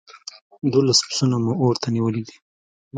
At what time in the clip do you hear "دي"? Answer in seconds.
2.27-2.35